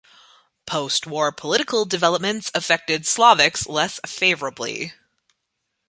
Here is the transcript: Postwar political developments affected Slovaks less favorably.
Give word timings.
Postwar 0.65 1.31
political 1.37 1.85
developments 1.85 2.49
affected 2.55 3.05
Slovaks 3.05 3.67
less 3.67 3.99
favorably. 4.03 4.93